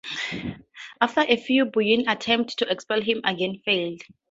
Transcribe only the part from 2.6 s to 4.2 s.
expel him again failed.